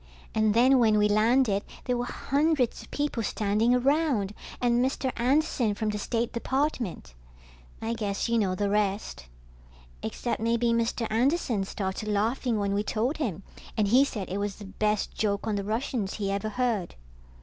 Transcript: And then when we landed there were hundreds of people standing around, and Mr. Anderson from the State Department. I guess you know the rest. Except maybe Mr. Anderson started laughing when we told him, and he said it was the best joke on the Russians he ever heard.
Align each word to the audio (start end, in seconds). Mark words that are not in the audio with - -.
And 0.33 0.55
then 0.55 0.79
when 0.79 0.97
we 0.97 1.07
landed 1.07 1.63
there 1.85 1.95
were 1.95 2.05
hundreds 2.05 2.81
of 2.81 2.89
people 2.89 3.21
standing 3.21 3.75
around, 3.75 4.33
and 4.59 4.83
Mr. 4.83 5.11
Anderson 5.15 5.75
from 5.75 5.89
the 5.89 5.99
State 5.99 6.33
Department. 6.33 7.13
I 7.83 7.93
guess 7.93 8.27
you 8.27 8.39
know 8.39 8.55
the 8.55 8.67
rest. 8.67 9.27
Except 10.01 10.41
maybe 10.41 10.69
Mr. 10.69 11.05
Anderson 11.11 11.65
started 11.65 12.07
laughing 12.09 12.57
when 12.57 12.73
we 12.73 12.81
told 12.81 13.17
him, 13.17 13.43
and 13.77 13.89
he 13.89 14.03
said 14.03 14.27
it 14.31 14.39
was 14.39 14.55
the 14.55 14.65
best 14.65 15.13
joke 15.13 15.45
on 15.45 15.55
the 15.55 15.63
Russians 15.63 16.15
he 16.15 16.31
ever 16.31 16.49
heard. 16.49 16.95